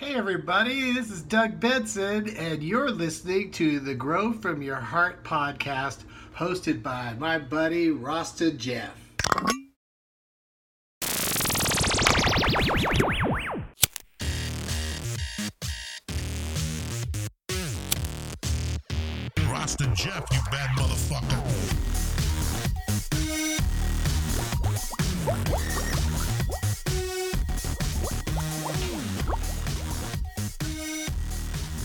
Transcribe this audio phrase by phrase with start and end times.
[0.00, 5.24] Hey, everybody, this is Doug Benson, and you're listening to the Grow From Your Heart
[5.24, 8.96] podcast hosted by my buddy Rasta Jeff.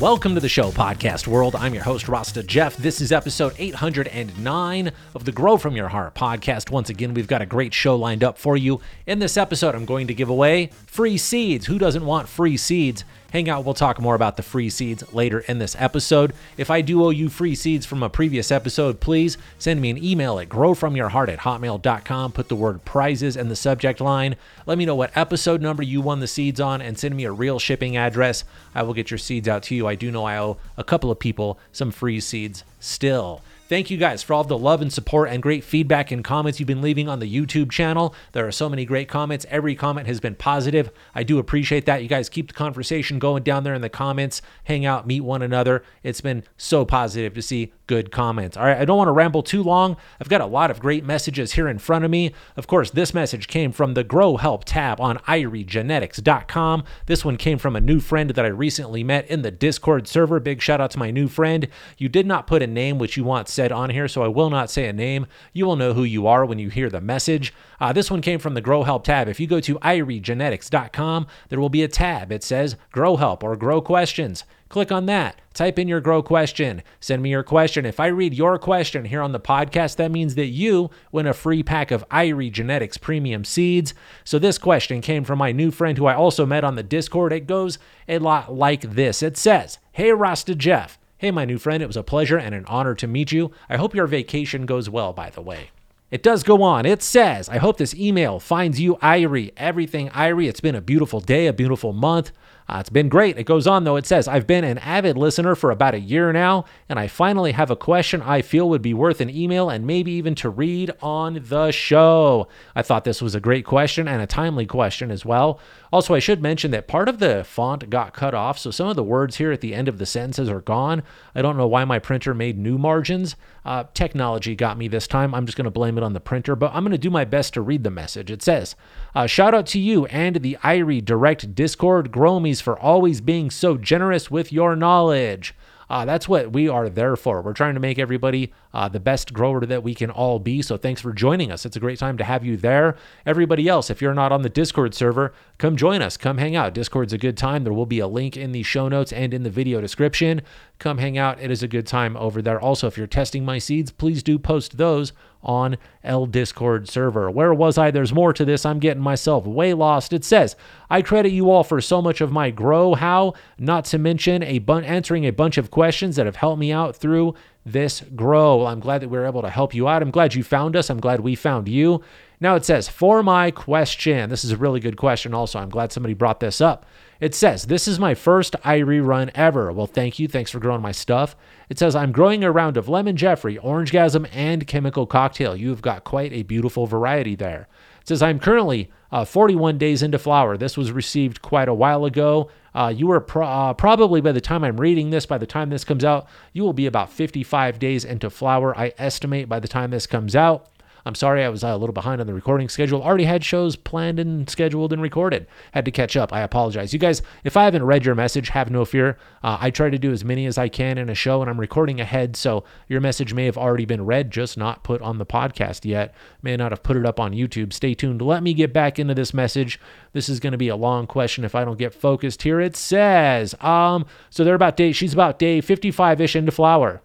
[0.05, 1.55] Welcome to the show, Podcast World.
[1.55, 2.77] I'm your host, Rasta Jeff.
[2.77, 6.69] This is episode 809 of the Grow From Your Heart podcast.
[6.69, 8.79] Once again, we've got a great show lined up for you.
[9.07, 11.65] In this episode, I'm going to give away free seeds.
[11.65, 13.03] Who doesn't want free seeds?
[13.31, 16.33] Hang out, we'll talk more about the free seeds later in this episode.
[16.57, 20.01] If I do owe you free seeds from a previous episode, please send me an
[20.01, 22.31] email at growfromyourheart at hotmail.com.
[22.31, 24.35] Put the word prizes in the subject line.
[24.65, 27.31] Let me know what episode number you won the seeds on and send me a
[27.31, 28.45] real shipping address.
[28.73, 29.87] I will get your seeds out to you.
[29.87, 33.41] I do know I owe a couple of people some free seeds still.
[33.67, 36.67] Thank you guys for all the love and support and great feedback and comments you've
[36.67, 38.13] been leaving on the YouTube channel.
[38.33, 39.43] There are so many great comments.
[39.49, 40.91] Every comment has been positive.
[41.15, 42.03] I do appreciate that.
[42.03, 45.41] You guys keep the conversation going down there in the comments, hang out, meet one
[45.41, 45.83] another.
[46.03, 48.55] It's been so positive to see good comments.
[48.55, 49.97] All right, I don't want to ramble too long.
[50.21, 52.33] I've got a lot of great messages here in front of me.
[52.55, 56.83] Of course, this message came from the Grow Help tab on iriegenetics.com.
[57.07, 60.39] This one came from a new friend that I recently met in the Discord server.
[60.39, 61.67] Big shout out to my new friend.
[61.97, 64.49] You did not put a name which you want said on here, so I will
[64.49, 65.25] not say a name.
[65.53, 67.53] You will know who you are when you hear the message.
[67.79, 69.27] Uh, this one came from the Grow Help tab.
[69.27, 72.31] If you go to iriegenetics.com, there will be a tab.
[72.31, 74.43] It says Grow Help or Grow Questions.
[74.67, 75.39] Click on that.
[75.53, 76.81] Type in your grow question.
[76.99, 77.85] Send me your question.
[77.85, 81.33] If I read your question here on the podcast, that means that you win a
[81.33, 83.93] free pack of Irie Genetics premium seeds.
[84.23, 87.31] So this question came from my new friend who I also met on the Discord.
[87.31, 87.77] It goes
[88.09, 89.21] a lot like this.
[89.21, 92.65] It says, "Hey Rasta Jeff, hey my new friend, it was a pleasure and an
[92.65, 93.51] honor to meet you.
[93.69, 95.71] I hope your vacation goes well by the way."
[96.11, 96.85] It does go on.
[96.85, 99.51] It says, I hope this email finds you Irie.
[99.57, 100.47] Everything Irie.
[100.47, 102.31] It's been a beautiful day, a beautiful month.
[102.69, 103.37] Uh, it's been great.
[103.37, 103.95] It goes on, though.
[103.95, 107.51] It says, I've been an avid listener for about a year now, and I finally
[107.51, 110.91] have a question I feel would be worth an email and maybe even to read
[111.01, 112.47] on the show.
[112.75, 115.59] I thought this was a great question and a timely question as well.
[115.95, 118.97] Also, I should mention that part of the font got cut off, so some of
[118.97, 121.03] the words here at the end of the sentences are gone.
[121.33, 123.37] I don't know why my printer made new margins.
[123.63, 125.33] Uh, technology got me this time.
[125.33, 127.23] I'm just going to blame it on the printer, but I'm going to do my
[127.23, 128.29] best to read the message.
[128.29, 128.75] It says,
[129.15, 133.77] uh, Shout out to you and the Irie Direct Discord Gromies for always being so
[133.77, 135.55] generous with your knowledge.
[135.89, 137.41] Uh, that's what we are there for.
[137.41, 140.61] We're trying to make everybody uh, the best grower that we can all be.
[140.61, 141.65] So thanks for joining us.
[141.65, 142.95] It's a great time to have you there.
[143.25, 146.17] Everybody else, if you're not on the Discord server, come join us.
[146.17, 146.73] Come hang out.
[146.73, 147.63] Discord's a good time.
[147.63, 150.41] There will be a link in the show notes and in the video description.
[150.79, 151.39] Come hang out.
[151.39, 152.59] It is a good time over there.
[152.59, 155.13] Also, if you're testing my seeds, please do post those
[155.45, 157.31] on L Discord server.
[157.31, 157.91] Where was I?
[157.91, 158.65] There's more to this.
[158.65, 160.11] I'm getting myself way lost.
[160.11, 160.55] It says,
[160.89, 164.59] I credit you all for so much of my grow how, not to mention a
[164.59, 167.35] bun- answering a bunch of questions that have helped me out through
[167.65, 168.65] this grow.
[168.65, 170.01] I'm glad that we are able to help you out.
[170.01, 170.89] I'm glad you found us.
[170.89, 172.01] I'm glad we found you.
[172.39, 175.59] Now it says, for my question, this is a really good question also.
[175.59, 176.85] I'm glad somebody brought this up.
[177.19, 179.71] It says, This is my first Irie run ever.
[179.71, 180.27] Well, thank you.
[180.27, 181.35] Thanks for growing my stuff.
[181.69, 185.55] It says, I'm growing a round of Lemon Jeffrey, Orange Gasm, and Chemical Cocktail.
[185.55, 187.67] You've got quite a beautiful variety there.
[188.01, 190.57] It says, I'm currently uh, 41 days into flower.
[190.57, 192.49] This was received quite a while ago.
[192.73, 195.69] Uh, you are pro- uh, probably, by the time I'm reading this, by the time
[195.69, 199.69] this comes out, you will be about 55 days into flower, I estimate, by the
[199.69, 200.69] time this comes out.
[201.05, 203.03] I'm sorry I was uh, a little behind on the recording schedule.
[203.03, 205.45] Already had shows planned and scheduled and recorded.
[205.71, 206.33] Had to catch up.
[206.33, 206.93] I apologize.
[206.93, 209.17] You guys, if I haven't read your message, have no fear.
[209.43, 211.59] Uh, I try to do as many as I can in a show, and I'm
[211.59, 215.25] recording ahead, so your message may have already been read, just not put on the
[215.27, 216.15] podcast yet.
[216.41, 217.71] May not have put it up on YouTube.
[217.71, 218.23] Stay tuned.
[218.23, 219.79] Let me get back into this message.
[220.13, 222.59] This is going to be a long question if I don't get focused here.
[222.59, 227.03] It says, um, so they're about day, she's about day 55 ish into flower.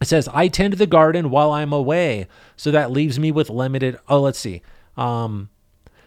[0.00, 2.26] It says, I tend the garden while I'm away.
[2.56, 3.98] So that leaves me with limited.
[4.08, 4.62] Oh, let's see.
[4.96, 5.48] Um,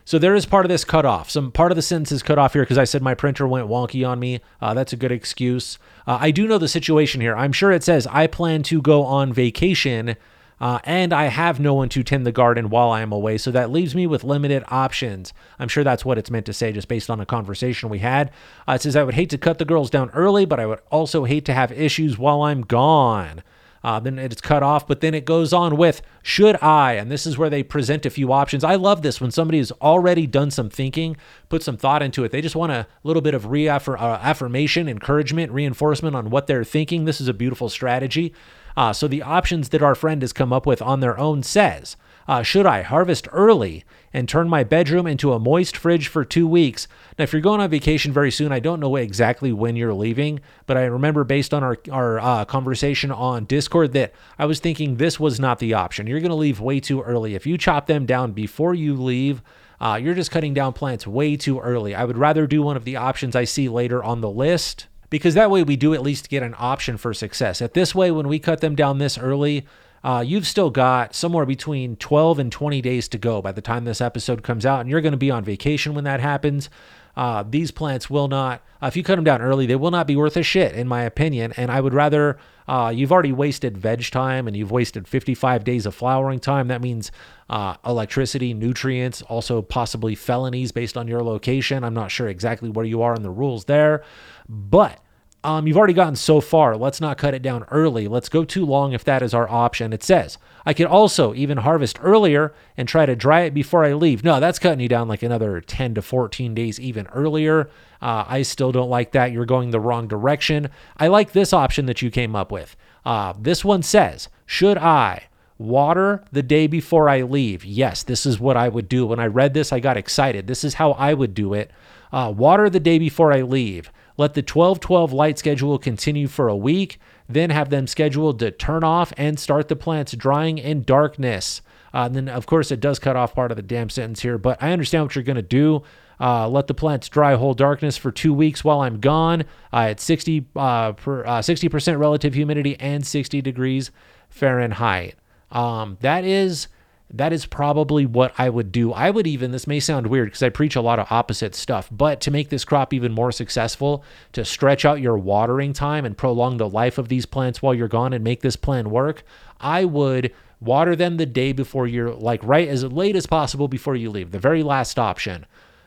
[0.05, 1.29] so there is part of this cut off.
[1.29, 3.67] Some part of the sentence is cut off here because I said my printer went
[3.67, 4.41] wonky on me.
[4.61, 5.77] Uh, that's a good excuse.
[6.07, 7.35] Uh, I do know the situation here.
[7.35, 10.15] I'm sure it says I plan to go on vacation
[10.59, 13.37] uh, and I have no one to tend the garden while I am away.
[13.37, 15.33] So that leaves me with limited options.
[15.57, 18.31] I'm sure that's what it's meant to say, just based on a conversation we had.
[18.67, 20.79] Uh, it says I would hate to cut the girls down early, but I would
[20.91, 23.43] also hate to have issues while I'm gone.
[23.83, 26.93] Uh, then it's cut off, but then it goes on with should I?
[26.93, 28.63] And this is where they present a few options.
[28.63, 31.17] I love this when somebody has already done some thinking,
[31.47, 32.31] put some thought into it.
[32.31, 37.05] They just want a little bit of reaffirmation, uh, encouragement, reinforcement on what they're thinking.
[37.05, 38.33] This is a beautiful strategy.
[38.77, 41.97] Uh, so the options that our friend has come up with on their own says,
[42.29, 43.83] uh, should I harvest early
[44.13, 46.87] and turn my bedroom into a moist fridge for two weeks?
[47.17, 50.39] Now, if you're going on vacation very soon, I don't know exactly when you're leaving,
[50.67, 54.97] but I remember based on our, our uh, conversation on Discord that I was thinking
[54.97, 56.05] this was not the option.
[56.05, 57.33] You're going to leave way too early.
[57.33, 59.41] If you chop them down before you leave,
[59.81, 61.95] uh, you're just cutting down plants way too early.
[61.95, 65.33] I would rather do one of the options I see later on the list because
[65.33, 67.61] that way we do at least get an option for success.
[67.61, 69.65] At this way, when we cut them down this early,
[70.03, 73.85] uh, you've still got somewhere between 12 and 20 days to go by the time
[73.85, 76.69] this episode comes out, and you're going to be on vacation when that happens.
[77.15, 80.07] Uh, these plants will not, uh, if you cut them down early, they will not
[80.07, 81.53] be worth a shit, in my opinion.
[81.57, 85.85] And I would rather, uh, you've already wasted veg time and you've wasted 55 days
[85.85, 86.67] of flowering time.
[86.67, 87.11] That means
[87.49, 91.83] uh, electricity, nutrients, also possibly felonies based on your location.
[91.83, 94.03] I'm not sure exactly where you are in the rules there,
[94.47, 95.01] but
[95.43, 96.75] um, you've already gotten so far.
[96.75, 98.07] Let's not cut it down early.
[98.07, 99.93] Let's go too long if that is our option.
[99.93, 103.93] It says, I could also even harvest earlier and try to dry it before I
[103.93, 104.23] leave.
[104.23, 107.69] No, that's cutting you down like another 10 to 14 days even earlier.
[108.01, 109.31] Uh, I still don't like that.
[109.31, 110.69] You're going the wrong direction.
[110.97, 112.75] I like this option that you came up with.
[113.05, 115.23] Uh, this one says, Should I
[115.57, 117.63] water the day before I leave?
[117.63, 119.07] Yes, this is what I would do.
[119.07, 120.47] When I read this, I got excited.
[120.47, 121.71] This is how I would do it.
[122.11, 123.89] Uh, water the day before I leave.
[124.19, 126.99] Let the 12 12 light schedule continue for a week,
[127.29, 131.61] then have them scheduled to turn off and start the plants drying in darkness.
[131.93, 134.37] Uh, and then, of course, it does cut off part of the damn sentence here,
[134.37, 135.83] but I understand what you're going to do.
[136.19, 140.01] Uh, let the plants dry whole darkness for two weeks while I'm gone uh, at
[140.01, 143.89] 60 uh, per, 60% uh, relative humidity and 60 degrees
[144.29, 145.15] Fahrenheit.
[145.49, 146.67] Um, that is
[147.11, 148.93] that is probably what I would do.
[148.93, 151.89] I would even, this may sound weird because I preach a lot of opposite stuff,
[151.91, 154.03] but to make this crop even more successful,
[154.33, 157.87] to stretch out your watering time and prolong the life of these plants while you're
[157.87, 159.23] gone and make this plan work,
[159.59, 163.95] I would water them the day before you're like right as late as possible before
[163.95, 165.45] you leave, the very last option.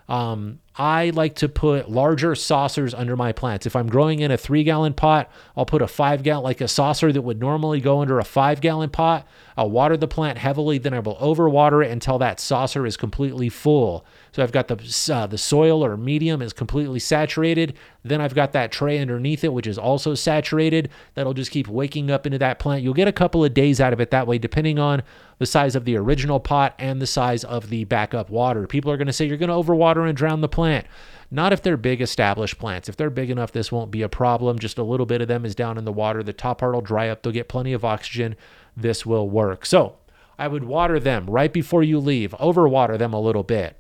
[0.09, 3.67] Um, I like to put larger saucers under my plants.
[3.67, 6.69] If I'm growing in a three gallon pot, I'll put a five gallon, like a
[6.69, 9.27] saucer that would normally go under a five gallon pot.
[9.55, 13.51] I'll water the plant heavily, then I will overwater it until that saucer is completely
[13.51, 14.07] full.
[14.33, 17.75] So I've got the uh, the soil or medium is completely saturated.
[18.03, 20.89] Then I've got that tray underneath it, which is also saturated.
[21.15, 22.83] That'll just keep waking up into that plant.
[22.83, 25.03] You'll get a couple of days out of it that way, depending on
[25.39, 28.67] the size of the original pot and the size of the backup water.
[28.67, 30.62] People are going to say you're going to overwater and drown the plant.
[31.31, 32.89] Not if they're big established plants.
[32.89, 34.59] If they're big enough, this won't be a problem.
[34.59, 36.23] Just a little bit of them is down in the water.
[36.23, 37.23] The top part will dry up.
[37.23, 38.37] They'll get plenty of oxygen.
[38.77, 39.65] This will work.
[39.65, 39.97] So
[40.39, 43.77] I would water them right before you leave, overwater them a little bit.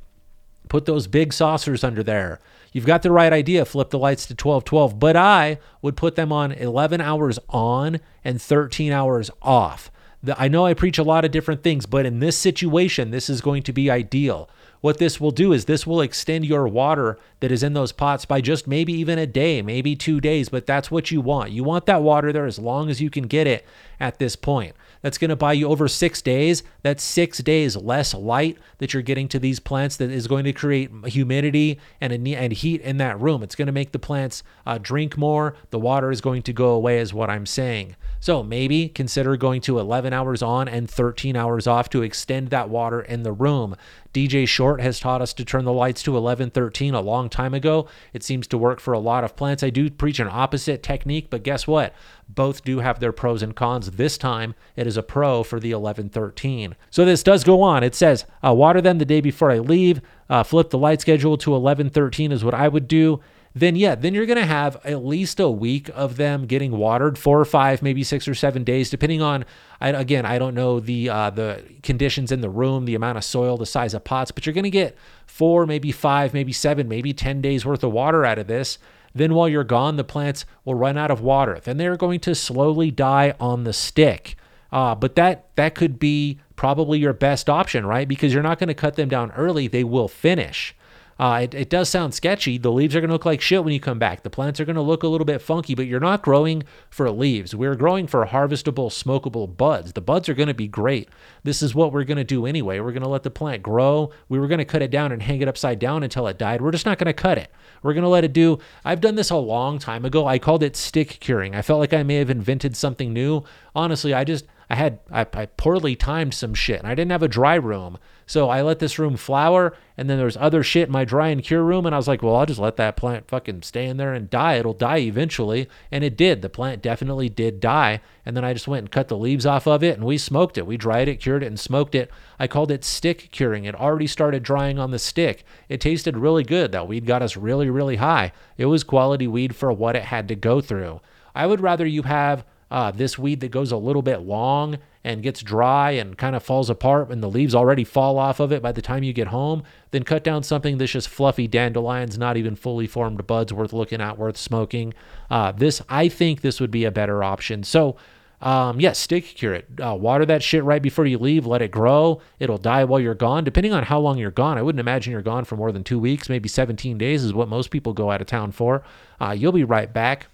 [0.68, 2.40] Put those big saucers under there.
[2.72, 6.16] You've got the right idea, flip the lights to 12 12, but I would put
[6.16, 9.90] them on 11 hours on and 13 hours off.
[10.36, 13.40] I know I preach a lot of different things, but in this situation, this is
[13.40, 14.48] going to be ideal.
[14.82, 18.24] What this will do is this will extend your water that is in those pots
[18.24, 21.52] by just maybe even a day, maybe two days, but that's what you want.
[21.52, 23.64] You want that water there as long as you can get it
[24.00, 26.62] at this point that's going to buy you over six days.
[26.82, 30.52] That's six days less light that you're getting to these plants that is going to
[30.52, 33.42] create humidity and, and heat in that room.
[33.42, 35.56] It's going to make the plants uh, drink more.
[35.70, 37.96] The water is going to go away, is what I'm saying.
[38.20, 42.68] So maybe consider going to 11 hours on and 13 hours off to extend that
[42.68, 43.76] water in the room.
[44.12, 47.88] DJ Short has taught us to turn the lights to 1113 a long time ago.
[48.12, 49.62] It seems to work for a lot of plants.
[49.62, 51.94] I do preach an opposite technique, but guess what?
[52.28, 53.92] Both do have their pros and cons.
[53.92, 56.76] This time it is a pro for the 1113.
[56.90, 57.82] So this does go on.
[57.82, 60.02] It says, uh, water them the day before I leave.
[60.28, 63.20] Uh, flip the light schedule to 1113 is what I would do
[63.54, 67.18] then yeah, then you're going to have at least a week of them getting watered,
[67.18, 69.44] four or five, maybe six or seven days, depending on.
[69.80, 73.24] I, again, I don't know the uh, the conditions in the room, the amount of
[73.24, 76.88] soil, the size of pots, but you're going to get four, maybe five, maybe seven,
[76.88, 78.78] maybe ten days worth of water out of this.
[79.14, 81.60] Then while you're gone, the plants will run out of water.
[81.62, 84.36] Then they're going to slowly die on the stick.
[84.70, 88.08] Uh, but that that could be probably your best option, right?
[88.08, 90.74] Because you're not going to cut them down early; they will finish.
[91.22, 92.58] Uh, it, it does sound sketchy.
[92.58, 94.24] The leaves are going to look like shit when you come back.
[94.24, 97.08] The plants are going to look a little bit funky, but you're not growing for
[97.12, 97.54] leaves.
[97.54, 99.92] We're growing for harvestable, smokable buds.
[99.92, 101.08] The buds are going to be great.
[101.44, 102.80] This is what we're going to do anyway.
[102.80, 104.10] We're going to let the plant grow.
[104.28, 106.60] We were going to cut it down and hang it upside down until it died.
[106.60, 107.52] We're just not going to cut it.
[107.84, 108.58] We're going to let it do.
[108.84, 110.26] I've done this a long time ago.
[110.26, 111.54] I called it stick curing.
[111.54, 113.44] I felt like I may have invented something new.
[113.76, 117.22] Honestly, I just I had I, I, poorly timed some shit and I didn't have
[117.22, 117.98] a dry room.
[118.32, 121.44] So I let this room flower and then there's other shit in my dry and
[121.44, 123.98] cure room and I was like, well, I'll just let that plant fucking stay in
[123.98, 124.54] there and die.
[124.54, 125.68] It'll die eventually.
[125.90, 126.40] And it did.
[126.40, 128.00] The plant definitely did die.
[128.24, 130.56] And then I just went and cut the leaves off of it and we smoked
[130.56, 130.66] it.
[130.66, 132.10] We dried it, cured it, and smoked it.
[132.38, 133.66] I called it stick curing.
[133.66, 135.44] It already started drying on the stick.
[135.68, 136.72] It tasted really good.
[136.72, 138.32] That weed got us really, really high.
[138.56, 141.02] It was quality weed for what it had to go through.
[141.34, 145.22] I would rather you have uh, this weed that goes a little bit long and
[145.22, 148.62] gets dry and kind of falls apart and the leaves already fall off of it
[148.62, 152.36] by the time you get home, then cut down something that's just fluffy dandelions, not
[152.36, 154.94] even fully formed buds worth looking at, worth smoking.
[155.30, 157.64] Uh, this, I think this would be a better option.
[157.64, 157.96] So,
[158.40, 159.68] um, yes, yeah, stick cure it.
[159.80, 161.46] Uh, water that shit right before you leave.
[161.46, 162.20] Let it grow.
[162.40, 163.44] It'll die while you're gone.
[163.44, 165.98] Depending on how long you're gone, I wouldn't imagine you're gone for more than two
[165.98, 166.28] weeks.
[166.28, 168.82] Maybe 17 days is what most people go out of town for.
[169.20, 170.26] Uh, you'll be right back.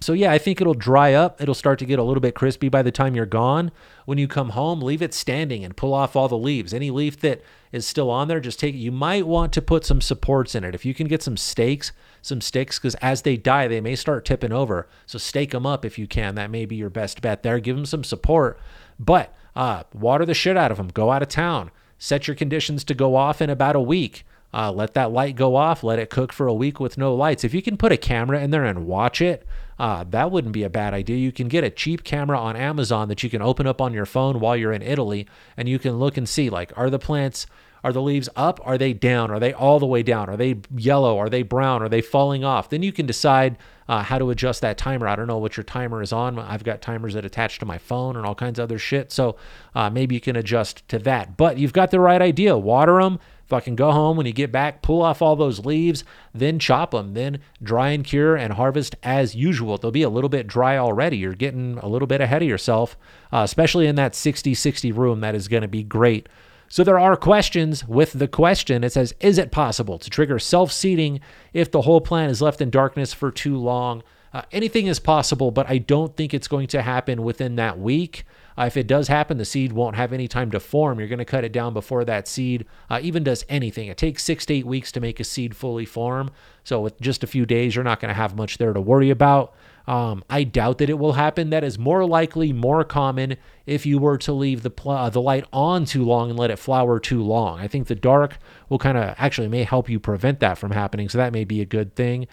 [0.00, 1.40] So yeah, I think it'll dry up.
[1.40, 3.72] It'll start to get a little bit crispy by the time you're gone.
[4.04, 6.72] When you come home, leave it standing and pull off all the leaves.
[6.72, 8.78] Any leaf that is still on there, just take it.
[8.78, 10.74] You might want to put some supports in it.
[10.74, 14.24] If you can get some stakes, some sticks, because as they die, they may start
[14.24, 14.88] tipping over.
[15.06, 16.36] So stake them up if you can.
[16.36, 17.58] That may be your best bet there.
[17.58, 18.58] Give them some support,
[19.00, 20.88] but uh, water the shit out of them.
[20.88, 21.72] Go out of town.
[21.98, 24.24] Set your conditions to go off in about a week.
[24.54, 25.82] Uh, let that light go off.
[25.82, 27.44] Let it cook for a week with no lights.
[27.44, 29.46] If you can put a camera in there and watch it,
[29.78, 31.16] uh, that wouldn't be a bad idea.
[31.16, 34.06] You can get a cheap camera on Amazon that you can open up on your
[34.06, 37.46] phone while you're in Italy, and you can look and see like, are the plants,
[37.84, 38.60] are the leaves up?
[38.64, 39.30] Are they down?
[39.30, 40.28] Are they all the way down?
[40.28, 41.16] Are they yellow?
[41.18, 41.82] Are they brown?
[41.82, 42.70] Are they falling off?
[42.70, 43.56] Then you can decide
[43.88, 45.06] uh, how to adjust that timer.
[45.06, 46.38] I don't know what your timer is on.
[46.38, 49.12] I've got timers that attach to my phone and all kinds of other shit.
[49.12, 49.36] So
[49.74, 51.36] uh, maybe you can adjust to that.
[51.36, 52.58] But you've got the right idea.
[52.58, 56.58] Water them Fucking go home when you get back, pull off all those leaves, then
[56.58, 59.78] chop them, then dry and cure and harvest as usual.
[59.78, 61.16] They'll be a little bit dry already.
[61.16, 62.98] You're getting a little bit ahead of yourself,
[63.32, 65.20] uh, especially in that 60 60 room.
[65.20, 66.28] That is going to be great.
[66.68, 68.84] So there are questions with the question.
[68.84, 71.20] It says, Is it possible to trigger self seeding
[71.54, 74.02] if the whole plant is left in darkness for too long?
[74.34, 78.26] Uh, anything is possible, but I don't think it's going to happen within that week.
[78.58, 80.98] Uh, if it does happen, the seed won't have any time to form.
[80.98, 83.88] You're going to cut it down before that seed uh, even does anything.
[83.88, 86.30] It takes six to eight weeks to make a seed fully form.
[86.64, 89.10] So, with just a few days, you're not going to have much there to worry
[89.10, 89.54] about.
[89.86, 91.48] Um, I doubt that it will happen.
[91.48, 95.22] That is more likely, more common if you were to leave the pl- uh, the
[95.22, 97.60] light on too long and let it flower too long.
[97.60, 98.38] I think the dark
[98.68, 101.08] will kind of actually may help you prevent that from happening.
[101.08, 102.26] So that may be a good thing.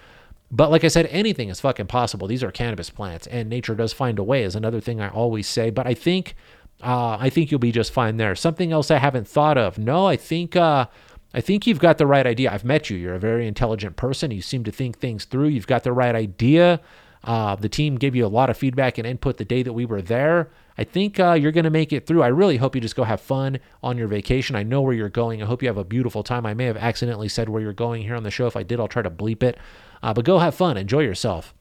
[0.52, 2.28] But like I said, anything is fucking possible.
[2.28, 4.44] These are cannabis plants, and nature does find a way.
[4.44, 5.70] Is another thing I always say.
[5.70, 6.36] But I think,
[6.84, 8.36] uh, I think you'll be just fine there.
[8.36, 9.78] Something else I haven't thought of.
[9.78, 10.86] No, I think, uh,
[11.34, 12.52] I think you've got the right idea.
[12.52, 12.98] I've met you.
[12.98, 14.32] You're a very intelligent person.
[14.32, 15.48] You seem to think things through.
[15.48, 16.80] You've got the right idea.
[17.25, 19.86] Uh, the team gave you a lot of feedback and input the day that we
[19.86, 20.50] were there.
[20.78, 22.22] I think uh, you're going to make it through.
[22.22, 24.56] I really hope you just go have fun on your vacation.
[24.56, 25.42] I know where you're going.
[25.42, 26.46] I hope you have a beautiful time.
[26.46, 28.46] I may have accidentally said where you're going here on the show.
[28.46, 29.58] If I did, I'll try to bleep it.
[30.04, 31.54] Uh, but go have fun, enjoy yourself.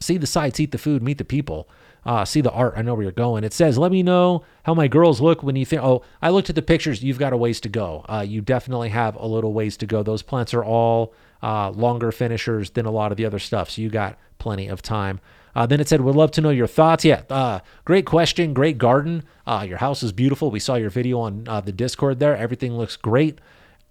[0.00, 1.68] See the sights, eat the food, meet the people.
[2.04, 2.74] Uh, see the art.
[2.76, 3.42] I know where you're going.
[3.42, 6.48] It says, "Let me know how my girls look when you think." Oh, I looked
[6.48, 7.02] at the pictures.
[7.02, 8.04] You've got a ways to go.
[8.08, 10.04] Uh, you definitely have a little ways to go.
[10.04, 13.82] Those plants are all uh, longer finishers than a lot of the other stuff, so
[13.82, 15.18] you got plenty of time.
[15.56, 18.54] Uh, then it said, "Would love to know your thoughts." Yeah, uh, great question.
[18.54, 19.24] Great garden.
[19.44, 20.52] Uh, your house is beautiful.
[20.52, 22.36] We saw your video on the Discord there.
[22.36, 23.40] Everything looks great.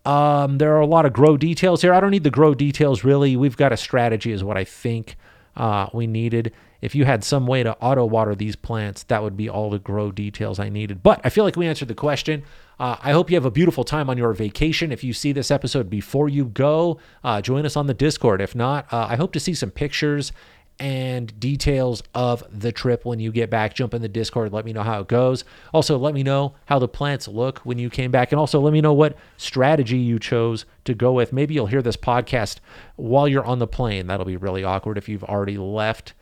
[0.05, 1.93] Um, there are a lot of grow details here.
[1.93, 3.35] I don't need the grow details really.
[3.35, 5.17] We've got a strategy, is what I think
[5.55, 6.53] uh, we needed.
[6.81, 9.79] If you had some way to auto water these plants, that would be all the
[9.79, 11.01] grow details I needed.
[11.01, 12.43] But I feel like we answered the question.
[12.79, 14.91] Uh, I hope you have a beautiful time on your vacation.
[14.91, 18.41] If you see this episode before you go, uh, join us on the Discord.
[18.41, 20.31] If not, uh, I hope to see some pictures
[20.79, 23.74] and details of the trip when you get back.
[23.74, 25.44] Jump in the Discord, let me know how it goes.
[25.74, 28.74] Also, let me know how the plants look when you came back, and also let
[28.74, 31.34] me know what strategy you chose to go with.
[31.34, 32.58] Maybe you'll hear this podcast
[32.96, 34.08] while you're on the plane.
[34.08, 36.13] That'll be really awkward if you've already left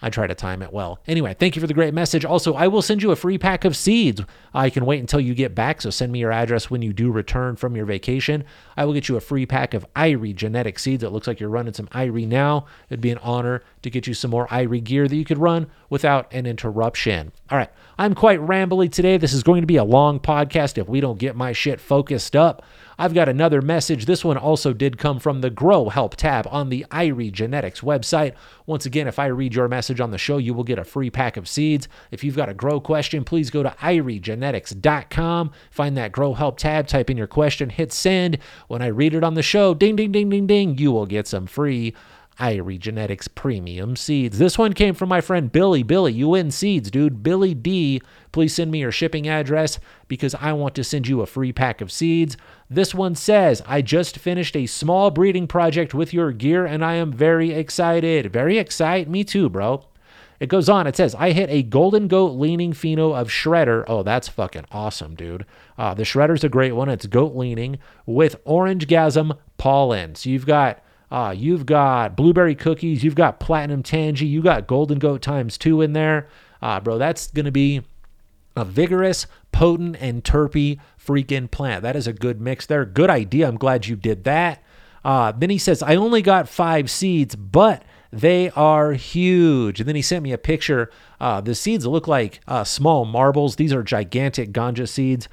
[0.00, 1.00] I try to time it well.
[1.08, 2.24] Anyway, thank you for the great message.
[2.24, 4.22] Also, I will send you a free pack of seeds.
[4.54, 7.10] I can wait until you get back, so send me your address when you do
[7.10, 8.44] return from your vacation.
[8.76, 11.02] I will get you a free pack of Irie genetic seeds.
[11.02, 12.66] It looks like you're running some Irie now.
[12.88, 15.68] It'd be an honor to get you some more Irie gear that you could run
[15.90, 17.32] without an interruption.
[17.50, 19.16] All right, I'm quite rambly today.
[19.16, 22.36] This is going to be a long podcast if we don't get my shit focused
[22.36, 22.62] up.
[23.00, 24.06] I've got another message.
[24.06, 28.34] This one also did come from the Grow Help tab on the Irie Genetics website.
[28.66, 31.08] Once again, if I read your message on the show, you will get a free
[31.08, 31.86] pack of seeds.
[32.10, 36.88] If you've got a grow question, please go to iriegenetics.com, find that Grow Help tab,
[36.88, 38.38] type in your question, hit send.
[38.66, 41.28] When I read it on the show, ding, ding, ding, ding, ding, you will get
[41.28, 41.94] some free
[42.38, 44.38] Irie Genetics premium seeds.
[44.38, 45.82] This one came from my friend Billy.
[45.82, 47.22] Billy, you win seeds, dude.
[47.22, 51.26] Billy D, please send me your shipping address because I want to send you a
[51.26, 52.36] free pack of seeds.
[52.70, 56.94] This one says, I just finished a small breeding project with your gear and I
[56.94, 58.32] am very excited.
[58.32, 59.08] Very excited.
[59.08, 59.84] Me too, bro.
[60.38, 60.86] It goes on.
[60.86, 63.84] It says, I hit a golden goat leaning pheno of Shredder.
[63.88, 65.44] Oh, that's fucking awesome, dude.
[65.76, 66.88] Uh, the Shredder's a great one.
[66.88, 70.14] It's goat leaning with orange gasm pollen.
[70.14, 70.80] So you've got
[71.10, 75.80] uh, you've got blueberry cookies, you've got platinum tangy, you got golden goat times two
[75.80, 76.28] in there.
[76.60, 77.82] Uh, bro, that's going to be
[78.56, 81.82] a vigorous, potent, and terpy freaking plant.
[81.82, 82.84] That is a good mix there.
[82.84, 83.48] Good idea.
[83.48, 84.62] I'm glad you did that.
[85.04, 89.80] Uh, then he says, I only got five seeds, but they are huge.
[89.80, 90.90] And then he sent me a picture.
[91.20, 93.56] Uh, the seeds look like uh, small marbles.
[93.56, 95.28] These are gigantic ganja seeds.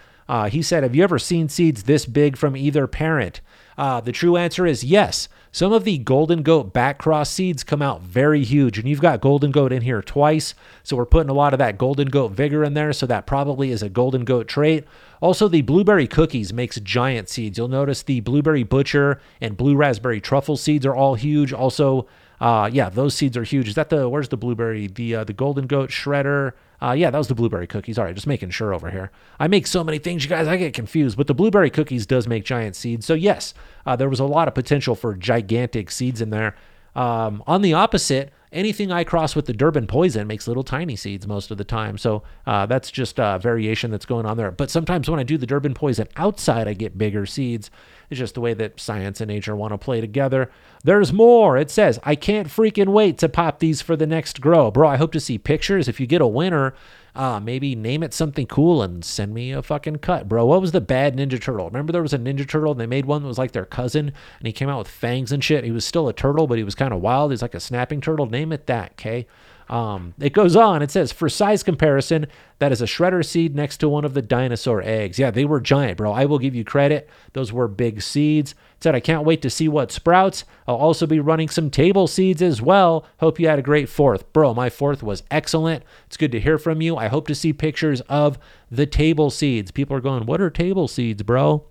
[0.49, 3.41] He said, Have you ever seen seeds this big from either parent?
[3.77, 5.27] Uh, the true answer is yes.
[5.51, 9.21] Some of the golden goat back cross seeds come out very huge, and you've got
[9.21, 10.53] golden goat in here twice.
[10.83, 12.91] So we're putting a lot of that golden goat vigor in there.
[12.91, 14.85] So that probably is a golden goat trait.
[15.21, 17.57] Also, the blueberry cookies makes giant seeds.
[17.57, 21.53] You'll notice the blueberry butcher and blue raspberry truffle seeds are all huge.
[21.53, 22.05] Also,
[22.41, 23.69] uh, yeah, those seeds are huge.
[23.69, 24.87] Is that the where's the blueberry?
[24.87, 26.51] The uh, the golden goat shredder.
[26.81, 27.97] Uh, yeah, that was the blueberry cookies.
[27.97, 29.11] All right, just making sure over here.
[29.39, 31.17] I make so many things, you guys, I get confused.
[31.17, 33.05] But the blueberry cookies does make giant seeds.
[33.05, 33.53] So yes,
[33.85, 36.55] uh, there was a lot of potential for gigantic seeds in there.
[36.95, 41.27] Um, on the opposite, anything I cross with the Durban poison makes little tiny seeds
[41.27, 41.97] most of the time.
[41.97, 44.51] So uh, that's just a variation that's going on there.
[44.51, 47.69] But sometimes when I do the Durban poison outside, I get bigger seeds.
[48.09, 50.51] It's just the way that science and nature want to play together.
[50.83, 51.57] There's more.
[51.57, 54.71] It says, I can't freaking wait to pop these for the next grow.
[54.71, 55.87] Bro, I hope to see pictures.
[55.87, 56.75] If you get a winner,
[57.15, 60.45] uh, maybe name it something cool and send me a fucking cut, bro.
[60.45, 61.67] What was the bad Ninja Turtle?
[61.67, 64.07] Remember there was a Ninja Turtle and they made one that was like their cousin
[64.39, 65.63] and he came out with fangs and shit.
[65.63, 67.31] He was still a turtle, but he was kind of wild.
[67.31, 68.25] He's like a snapping turtle.
[68.25, 69.27] Name it that, okay?
[69.67, 70.81] Um, it goes on.
[70.81, 72.27] It says, for size comparison,
[72.59, 75.17] that is a shredder seed next to one of the dinosaur eggs.
[75.17, 76.11] Yeah, they were giant, bro.
[76.11, 77.09] I will give you credit.
[77.33, 78.51] Those were big seeds.
[78.51, 80.43] It said, I can't wait to see what sprouts.
[80.67, 83.05] I'll also be running some table seeds as well.
[83.19, 84.31] Hope you had a great fourth.
[84.33, 85.83] Bro, my fourth was excellent.
[86.05, 86.95] It's good to hear from you.
[86.95, 88.37] I hope to see pictures of
[88.69, 89.71] the table seeds.
[89.71, 91.65] People are going, What are table seeds, bro?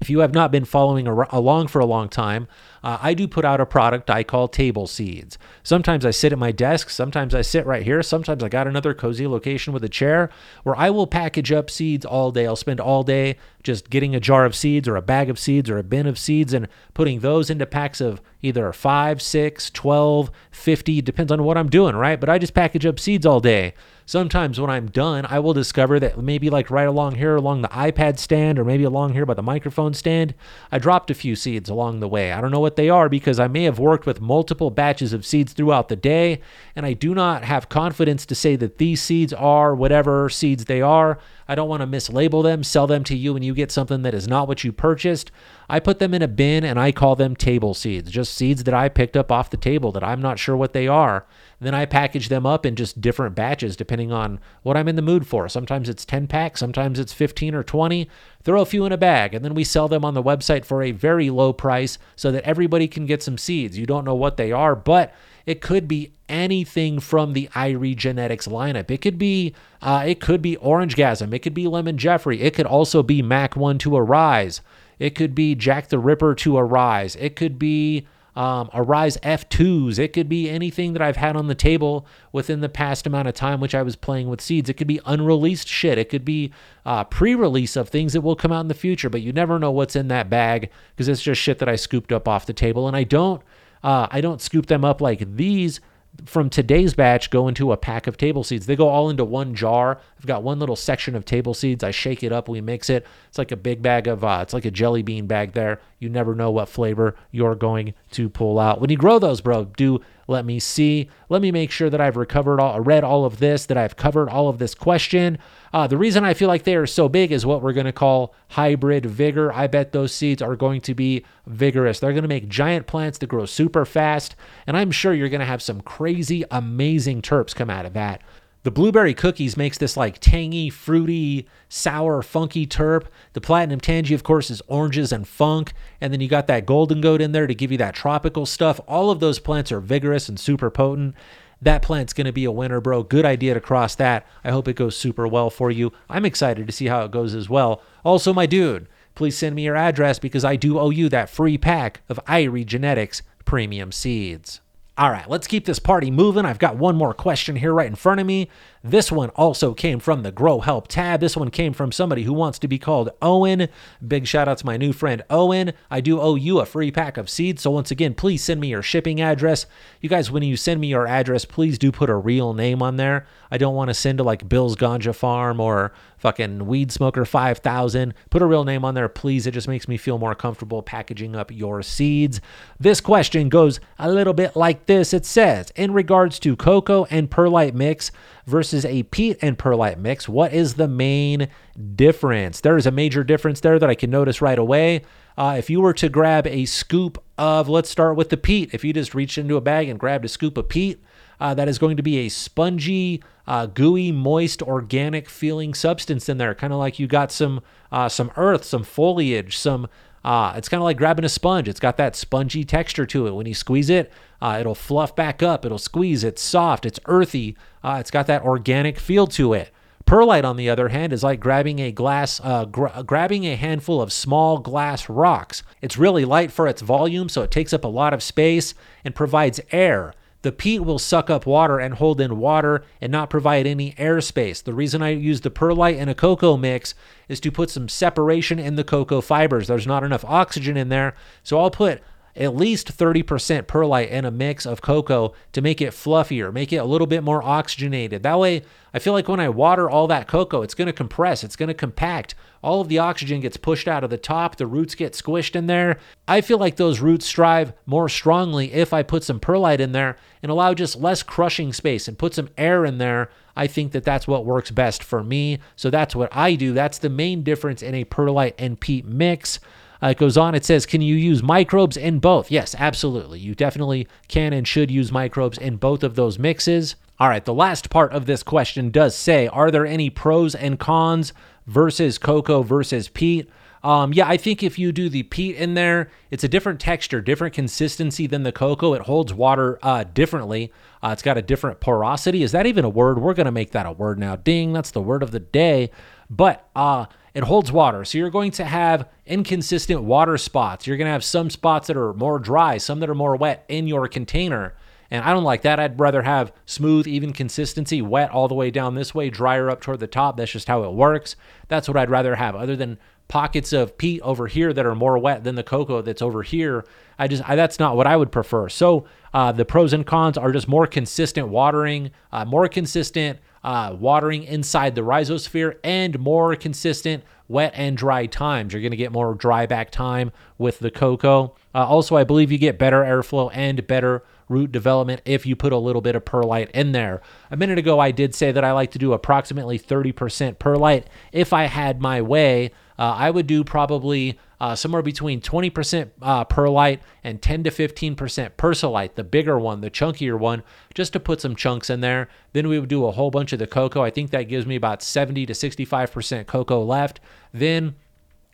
[0.00, 2.48] If you have not been following along for a long time,
[2.82, 5.38] uh, I do put out a product I call table seeds.
[5.62, 8.92] Sometimes I sit at my desk, sometimes I sit right here, sometimes I got another
[8.92, 10.30] cozy location with a chair
[10.64, 12.44] where I will package up seeds all day.
[12.46, 15.70] I'll spend all day just getting a jar of seeds or a bag of seeds
[15.70, 20.30] or a bin of seeds and putting those into packs of either 5, 6, 12,
[20.50, 22.20] 50, depends on what I'm doing, right?
[22.20, 23.74] But I just package up seeds all day.
[24.06, 27.68] Sometimes when I'm done, I will discover that maybe like right along here, along the
[27.68, 30.34] iPad stand, or maybe along here by the microphone stand,
[30.70, 32.30] I dropped a few seeds along the way.
[32.30, 35.24] I don't know what they are because I may have worked with multiple batches of
[35.24, 36.42] seeds throughout the day,
[36.76, 40.82] and I do not have confidence to say that these seeds are whatever seeds they
[40.82, 41.18] are.
[41.48, 44.14] I don't want to mislabel them, sell them to you, and you get something that
[44.14, 45.30] is not what you purchased.
[45.68, 48.74] I put them in a bin and I call them table seeds, just seeds that
[48.74, 51.26] I picked up off the table that I'm not sure what they are.
[51.60, 55.02] Then I package them up in just different batches depending on what I'm in the
[55.02, 55.48] mood for.
[55.48, 58.08] Sometimes it's 10 packs, sometimes it's 15 or 20.
[58.42, 60.82] Throw a few in a bag, and then we sell them on the website for
[60.82, 63.78] a very low price so that everybody can get some seeds.
[63.78, 65.14] You don't know what they are, but
[65.46, 68.90] it could be anything from the Irie Genetics lineup.
[68.90, 71.32] It could be uh, it could be Orange Gasm.
[71.34, 72.40] It could be Lemon Jeffrey.
[72.40, 74.60] It could also be Mac One to Arise.
[74.98, 77.16] It could be Jack the Ripper to Arise.
[77.16, 79.98] It could be um, Arise F2s.
[79.98, 83.34] It could be anything that I've had on the table within the past amount of
[83.34, 84.68] time, which I was playing with seeds.
[84.68, 85.98] It could be unreleased shit.
[85.98, 86.52] It could be
[86.84, 89.58] uh, pre release of things that will come out in the future, but you never
[89.58, 92.52] know what's in that bag because it's just shit that I scooped up off the
[92.52, 92.88] table.
[92.88, 93.42] And I don't.
[93.82, 95.78] Uh, I don't scoop them up like these
[96.24, 98.66] from today's batch go into a pack of table seeds.
[98.66, 100.00] They go all into one jar.
[100.24, 101.84] I've got one little section of table seeds.
[101.84, 103.06] I shake it up, we mix it.
[103.28, 105.82] It's like a big bag of, uh, it's like a jelly bean bag there.
[105.98, 108.80] You never know what flavor you're going to pull out.
[108.80, 111.10] When you grow those, bro, do let me see.
[111.28, 114.30] Let me make sure that I've recovered all, read all of this, that I've covered
[114.30, 115.36] all of this question.
[115.74, 117.92] Uh, the reason I feel like they are so big is what we're going to
[117.92, 119.52] call hybrid vigor.
[119.52, 122.00] I bet those seeds are going to be vigorous.
[122.00, 124.36] They're going to make giant plants that grow super fast.
[124.66, 128.22] And I'm sure you're going to have some crazy, amazing terps come out of that.
[128.64, 133.04] The blueberry cookies makes this like tangy, fruity, sour, funky terp.
[133.34, 135.74] The platinum tangy, of course, is oranges and funk.
[136.00, 138.80] And then you got that golden goat in there to give you that tropical stuff.
[138.88, 141.14] All of those plants are vigorous and super potent.
[141.60, 143.02] That plant's going to be a winner, bro.
[143.02, 144.26] Good idea to cross that.
[144.42, 145.92] I hope it goes super well for you.
[146.08, 147.82] I'm excited to see how it goes as well.
[148.02, 151.58] Also, my dude, please send me your address because I do owe you that free
[151.58, 154.62] pack of Irie Genetics premium seeds.
[154.96, 156.44] All right, let's keep this party moving.
[156.44, 158.48] I've got one more question here right in front of me.
[158.86, 161.20] This one also came from the Grow Help tab.
[161.20, 163.68] This one came from somebody who wants to be called Owen.
[164.06, 165.72] Big shout out to my new friend Owen.
[165.90, 167.62] I do owe you a free pack of seeds.
[167.62, 169.64] So, once again, please send me your shipping address.
[170.02, 172.96] You guys, when you send me your address, please do put a real name on
[172.96, 173.26] there.
[173.50, 178.12] I don't want to send to like Bill's Ganja Farm or fucking Weed Smoker 5000.
[178.28, 179.46] Put a real name on there, please.
[179.46, 182.40] It just makes me feel more comfortable packaging up your seeds.
[182.78, 187.30] This question goes a little bit like this it says, in regards to cocoa and
[187.30, 188.10] perlite mix,
[188.46, 191.48] versus a peat and perlite mix, what is the main
[191.94, 192.60] difference?
[192.60, 195.02] There is a major difference there that I can notice right away.
[195.36, 198.70] Uh, if you were to grab a scoop of, let's start with the peat.
[198.72, 201.02] If you just reached into a bag and grabbed a scoop of peat,
[201.40, 206.38] uh, that is going to be a spongy, uh, gooey, moist, organic feeling substance in
[206.38, 209.88] there, kind of like you got some uh, some earth, some foliage, some.
[210.24, 211.68] Uh, it's kind of like grabbing a sponge.
[211.68, 213.34] It's got that spongy texture to it.
[213.34, 214.10] When you squeeze it,
[214.40, 215.64] uh, it'll fluff back up.
[215.64, 216.24] It'll squeeze.
[216.24, 216.86] It's soft.
[216.86, 217.56] It's earthy.
[217.82, 219.70] Uh, it's got that organic feel to it.
[220.06, 224.02] Perlite, on the other hand, is like grabbing a glass, uh, gra- grabbing a handful
[224.02, 225.62] of small glass rocks.
[225.80, 229.14] It's really light for its volume, so it takes up a lot of space and
[229.14, 230.12] provides air.
[230.44, 234.62] The peat will suck up water and hold in water and not provide any airspace.
[234.62, 236.94] The reason I use the perlite in a cocoa mix
[237.30, 239.68] is to put some separation in the cocoa fibers.
[239.68, 242.02] There's not enough oxygen in there, so I'll put
[242.36, 246.78] at least 30% perlite in a mix of cocoa to make it fluffier, make it
[246.78, 248.22] a little bit more oxygenated.
[248.22, 251.44] That way, I feel like when I water all that cocoa, it's going to compress,
[251.44, 252.34] it's going to compact.
[252.62, 255.66] All of the oxygen gets pushed out of the top, the roots get squished in
[255.66, 255.98] there.
[256.26, 260.16] I feel like those roots strive more strongly if I put some perlite in there
[260.42, 263.30] and allow just less crushing space and put some air in there.
[263.56, 265.60] I think that that's what works best for me.
[265.76, 266.72] So that's what I do.
[266.72, 269.60] That's the main difference in a perlite and peat mix.
[270.04, 272.50] Uh, it goes on, it says, Can you use microbes in both?
[272.50, 273.38] Yes, absolutely.
[273.38, 276.96] You definitely can and should use microbes in both of those mixes.
[277.18, 280.78] All right, the last part of this question does say, Are there any pros and
[280.78, 281.32] cons
[281.66, 283.48] versus cocoa versus peat?
[283.82, 287.20] Um, yeah, I think if you do the peat in there, it's a different texture,
[287.20, 288.94] different consistency than the cocoa.
[288.94, 290.72] It holds water uh, differently.
[291.02, 292.42] Uh, it's got a different porosity.
[292.42, 293.18] Is that even a word?
[293.18, 294.36] We're going to make that a word now.
[294.36, 295.90] Ding, that's the word of the day.
[296.30, 298.04] But uh, it holds water.
[298.04, 300.86] So you're going to have inconsistent water spots.
[300.86, 303.64] You're going to have some spots that are more dry, some that are more wet
[303.68, 304.74] in your container.
[305.10, 305.78] And I don't like that.
[305.78, 309.80] I'd rather have smooth, even consistency, wet all the way down this way, drier up
[309.80, 310.36] toward the top.
[310.36, 311.36] That's just how it works.
[311.68, 315.18] That's what I'd rather have, other than pockets of peat over here that are more
[315.18, 316.84] wet than the cocoa that's over here.
[317.18, 318.68] I just I, that's not what I would prefer.
[318.68, 323.96] So uh, the pros and cons are just more consistent watering, uh, more consistent uh,
[323.98, 328.72] watering inside the rhizosphere, and more consistent wet and dry times.
[328.72, 331.54] You're going to get more dry back time with the cocoa.
[331.74, 335.72] Uh, also, I believe you get better airflow and better root development if you put
[335.72, 337.22] a little bit of perlite in there.
[337.50, 341.06] A minute ago, I did say that I like to do approximately 30% perlite.
[341.32, 346.42] If I had my way, uh, I would do probably uh, somewhere between 20% uh,
[346.44, 348.16] perlite and 10 to 15%
[348.56, 350.62] persilite, the bigger one, the chunkier one,
[350.94, 352.28] just to put some chunks in there.
[352.54, 354.02] Then we would do a whole bunch of the cocoa.
[354.02, 357.20] I think that gives me about 70 to 65% cocoa left.
[357.52, 357.96] Then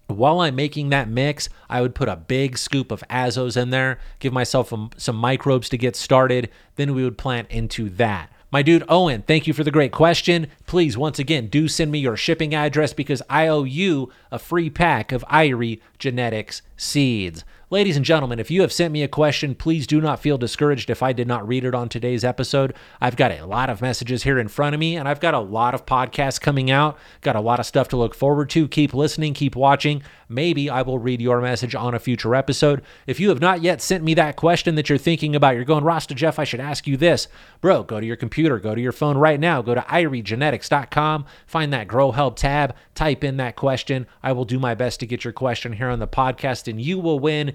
[0.09, 4.01] while I'm making that mix, I would put a big scoop of azos in there,
[4.19, 6.51] give myself some microbes to get started.
[6.75, 8.33] Then we would plant into that.
[8.53, 10.49] My dude Owen, thank you for the great question.
[10.67, 14.69] Please, once again, do send me your shipping address because I owe you a free
[14.69, 17.45] pack of Irie Genetics seeds.
[17.73, 20.91] Ladies and gentlemen, if you have sent me a question, please do not feel discouraged
[20.91, 22.75] if I did not read it on today's episode.
[23.01, 25.39] I've got a lot of messages here in front of me, and I've got a
[25.39, 26.99] lot of podcasts coming out.
[27.21, 28.67] Got a lot of stuff to look forward to.
[28.67, 30.03] Keep listening, keep watching.
[30.29, 32.83] Maybe I will read your message on a future episode.
[33.07, 35.85] If you have not yet sent me that question that you're thinking about, you're going,
[35.85, 37.29] Rasta Jeff, I should ask you this.
[37.61, 41.73] Bro, go to your computer, go to your phone right now, go to iriegenetics.com, find
[41.73, 44.09] that Grow Help tab, type in that question.
[44.25, 46.99] I will do my best to get your question here on the podcast, and you
[46.99, 47.55] will win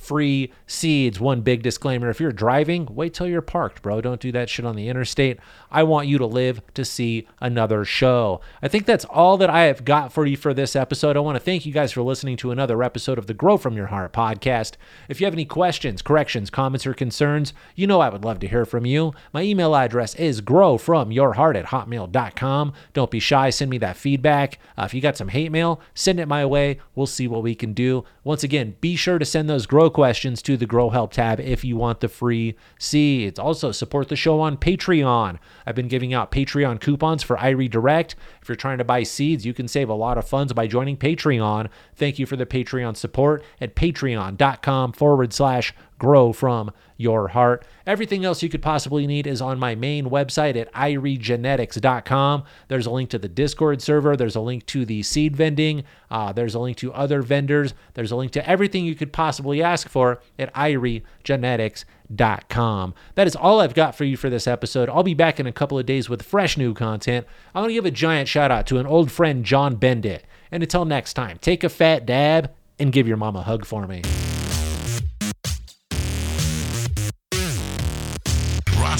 [0.00, 1.20] free seeds.
[1.20, 4.00] One big disclaimer if you're driving, wait till you're parked, bro.
[4.00, 5.38] Don't do that shit on the interstate.
[5.70, 8.40] I want you to live to see another show.
[8.62, 11.16] I think that's all that I have got for you for this episode.
[11.16, 13.76] I want to thank you guys for listening to another episode of the Grow From
[13.76, 14.72] Your Heart podcast.
[15.08, 18.48] If you have any questions, corrections, comments, or concerns, you know I would love to
[18.48, 19.12] hear from you.
[19.34, 22.72] My email address is growfromyourheart at hotmail.com.
[22.94, 23.50] Don't be shy.
[23.50, 24.58] Send me that feedback.
[24.78, 26.78] Uh, if you got some hate mail, send it my way.
[26.94, 28.04] We'll see what we can do.
[28.24, 31.64] Once again, be sure to send those grow questions to the Grow Help tab if
[31.64, 33.38] you want the free seeds.
[33.38, 35.38] Also, support the show on Patreon.
[35.66, 38.16] I've been giving out Patreon coupons for Irie Direct.
[38.40, 40.96] If you're trying to buy seeds, you can save a lot of funds by joining
[40.96, 41.68] Patreon.
[41.94, 47.64] Thank you for the Patreon support at patreon.com forward slash grow from your heart.
[47.86, 52.42] Everything else you could possibly need is on my main website at iriegenetics.com.
[52.68, 56.32] There's a link to the Discord server, there's a link to the seed vending, uh,
[56.32, 59.88] there's a link to other vendors, there's a link to everything you could possibly ask
[59.88, 62.94] for at iriegenetics.com.
[63.14, 64.88] That is all I've got for you for this episode.
[64.88, 67.26] I'll be back in a couple of days with fresh new content.
[67.54, 70.24] I want to give a giant shout out to an old friend, John Bendit.
[70.50, 73.86] And until next time, take a fat dab and give your mom a hug for
[73.86, 74.02] me.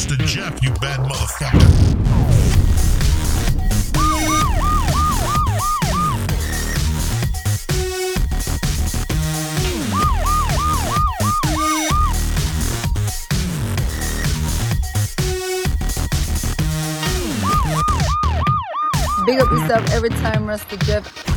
[0.01, 1.61] Rasta Jeff, you bad motherfucker.
[19.27, 21.30] Big up yourself every time, Rasta Jeff.